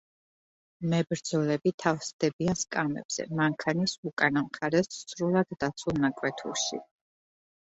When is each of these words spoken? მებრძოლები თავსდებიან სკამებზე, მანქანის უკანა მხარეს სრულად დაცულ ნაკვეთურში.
მებრძოლები 0.93 1.73
თავსდებიან 1.83 2.57
სკამებზე, 2.61 3.27
მანქანის 3.41 3.95
უკანა 4.13 4.43
მხარეს 4.49 4.91
სრულად 5.05 5.55
დაცულ 5.65 6.01
ნაკვეთურში. 6.09 6.83